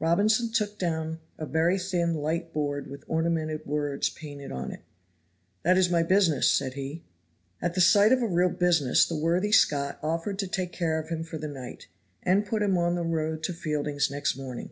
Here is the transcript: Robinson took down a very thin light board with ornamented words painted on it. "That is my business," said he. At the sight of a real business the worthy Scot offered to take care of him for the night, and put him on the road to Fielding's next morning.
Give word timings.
Robinson 0.00 0.50
took 0.50 0.78
down 0.78 1.18
a 1.36 1.44
very 1.44 1.78
thin 1.78 2.14
light 2.14 2.50
board 2.54 2.86
with 2.86 3.04
ornamented 3.08 3.66
words 3.66 4.08
painted 4.08 4.50
on 4.50 4.72
it. 4.72 4.80
"That 5.64 5.76
is 5.76 5.90
my 5.90 6.02
business," 6.02 6.50
said 6.50 6.72
he. 6.72 7.02
At 7.60 7.74
the 7.74 7.82
sight 7.82 8.10
of 8.10 8.22
a 8.22 8.26
real 8.26 8.48
business 8.48 9.06
the 9.06 9.16
worthy 9.18 9.52
Scot 9.52 9.98
offered 10.02 10.38
to 10.38 10.46
take 10.48 10.72
care 10.72 10.98
of 10.98 11.10
him 11.10 11.24
for 11.24 11.36
the 11.36 11.46
night, 11.48 11.88
and 12.22 12.46
put 12.46 12.62
him 12.62 12.78
on 12.78 12.94
the 12.94 13.04
road 13.04 13.42
to 13.42 13.52
Fielding's 13.52 14.10
next 14.10 14.34
morning. 14.34 14.70